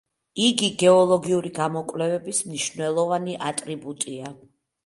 [0.43, 4.37] იგი გეოლოგიური გამოკვლევების მნიშვნელოვანი ატრიბუტია.